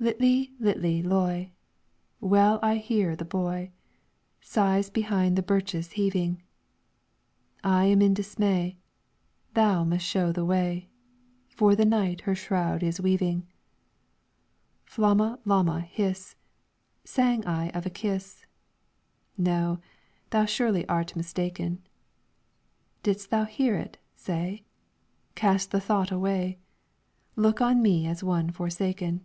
[0.00, 1.50] "Litli litli loy,
[2.20, 3.72] Well I hear the boy,
[4.40, 6.40] Sighs behind the birches heaving.
[7.64, 8.78] I am in dismay,
[9.54, 10.88] Thou must show the way,
[11.48, 13.48] For the night her shroud is weaving.
[14.86, 16.36] "Flomma, lomma, hys,
[17.02, 18.46] Sang I of a kiss,
[19.36, 19.80] No,
[20.30, 21.82] thou surely art mistaken.
[23.02, 24.62] Didst thou hear it, say?
[25.34, 26.60] Cast the thought away;
[27.34, 29.24] Look on me as one forsaken.